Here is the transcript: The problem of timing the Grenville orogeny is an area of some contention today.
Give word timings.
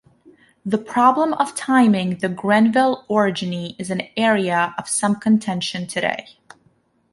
The 0.65 0.79
problem 0.79 1.33
of 1.33 1.53
timing 1.53 2.17
the 2.17 2.27
Grenville 2.27 3.05
orogeny 3.07 3.75
is 3.77 3.91
an 3.91 4.01
area 4.17 4.73
of 4.79 4.89
some 4.89 5.17
contention 5.19 5.85
today. 5.85 6.39